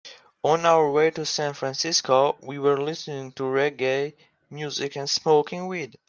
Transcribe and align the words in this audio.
On 0.43 0.65
our 0.65 0.89
way 0.89 1.11
to 1.11 1.27
San 1.27 1.53
Francisco, 1.53 2.35
we 2.41 2.57
were 2.57 2.81
listening 2.81 3.33
to 3.33 3.43
reggae 3.43 4.15
music 4.49 4.95
and 4.95 5.07
smoking 5.07 5.67
weed. 5.67 5.99